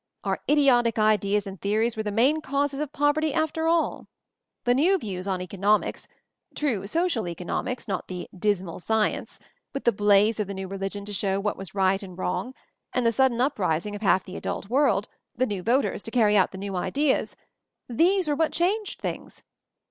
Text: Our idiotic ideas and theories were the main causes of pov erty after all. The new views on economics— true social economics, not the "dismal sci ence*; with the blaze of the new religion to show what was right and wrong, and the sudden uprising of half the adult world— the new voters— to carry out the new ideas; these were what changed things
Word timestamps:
Our 0.23 0.39
idiotic 0.49 0.97
ideas 0.97 1.45
and 1.45 1.61
theories 1.61 1.95
were 1.95 2.01
the 2.01 2.11
main 2.11 2.41
causes 2.41 2.79
of 2.79 2.91
pov 2.91 3.13
erty 3.13 3.35
after 3.35 3.67
all. 3.67 4.07
The 4.63 4.73
new 4.73 4.97
views 4.97 5.27
on 5.27 5.43
economics— 5.43 6.07
true 6.55 6.87
social 6.87 7.27
economics, 7.27 7.87
not 7.87 8.07
the 8.07 8.27
"dismal 8.35 8.77
sci 8.79 9.09
ence*; 9.11 9.37
with 9.75 9.83
the 9.83 9.91
blaze 9.91 10.39
of 10.39 10.47
the 10.47 10.55
new 10.55 10.67
religion 10.67 11.05
to 11.05 11.13
show 11.13 11.39
what 11.39 11.55
was 11.55 11.75
right 11.75 12.01
and 12.01 12.17
wrong, 12.17 12.55
and 12.93 13.05
the 13.05 13.11
sudden 13.11 13.39
uprising 13.39 13.93
of 13.95 14.01
half 14.01 14.23
the 14.23 14.35
adult 14.37 14.71
world— 14.71 15.07
the 15.35 15.45
new 15.45 15.61
voters— 15.61 16.01
to 16.05 16.09
carry 16.09 16.35
out 16.35 16.49
the 16.51 16.57
new 16.57 16.75
ideas; 16.75 17.35
these 17.87 18.27
were 18.27 18.33
what 18.35 18.51
changed 18.51 18.99
things 19.01 19.43